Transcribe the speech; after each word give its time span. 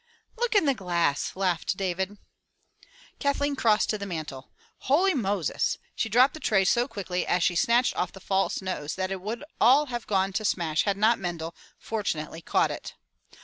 "Look 0.35 0.55
in 0.55 0.65
the 0.65 0.73
glass!" 0.73 1.35
laughed 1.35 1.77
David. 1.77 2.17
Kathleen 3.19 3.55
crossed 3.55 3.91
to 3.91 3.99
the 3.99 4.07
mantel. 4.07 4.49
"Houly 4.87 5.13
Moses." 5.13 5.77
She 5.93 6.09
dropped 6.09 6.33
the 6.33 6.39
tray 6.39 6.65
so 6.65 6.87
quickly 6.87 7.23
as 7.27 7.43
she 7.43 7.55
snatched 7.55 7.95
off 7.95 8.11
the 8.11 8.19
false 8.19 8.63
nose 8.63 8.95
that 8.95 9.11
it 9.11 9.21
would 9.21 9.43
all 9.59 9.85
have 9.93 10.07
gone 10.07 10.33
to 10.33 10.43
smash 10.43 10.85
had 10.85 10.97
not 10.97 11.19
Mendel, 11.19 11.55
fortu 11.79 12.15
nately, 12.15 12.41
caught 12.41 12.71
it. 12.71 12.95